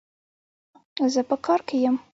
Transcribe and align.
زه 1.13 1.21
په 1.29 1.35
کار 1.45 1.59
کي 1.67 1.77
يم 1.85 1.95